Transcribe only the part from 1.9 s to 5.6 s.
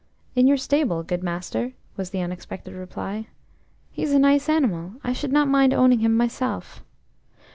was the unexpected reply. "He's a nice animal–I should not